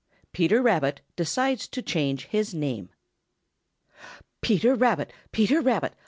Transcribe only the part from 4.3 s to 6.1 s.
|PETER RABBIT! Peter Rabbit!